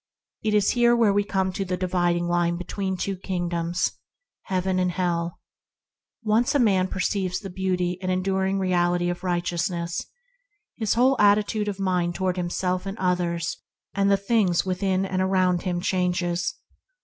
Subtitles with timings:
[0.41, 3.91] It is here where we come to the dividing line between the two Kingdoms:
[4.45, 5.31] hell and Heaven.
[6.23, 10.07] Once a man perceives the beauty and enduring reality of righteousness,
[10.75, 13.57] his whole attitude of mind toward himself and others
[13.93, 16.55] and the things within and around him changes.